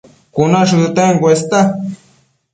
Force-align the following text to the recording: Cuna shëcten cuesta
Cuna 0.35 0.59
shëcten 0.69 1.13
cuesta 1.21 1.59